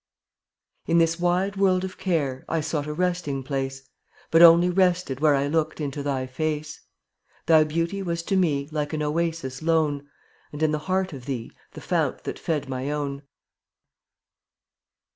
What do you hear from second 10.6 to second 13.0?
in the heart of thee The fount that fed my